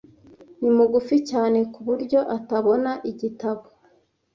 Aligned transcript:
Ni 0.59 0.69
mugufi 0.77 1.15
cyane 1.29 1.59
ku 1.73 1.79
buryo 1.87 2.19
atabona 2.37 2.91
igitabo 3.11 3.63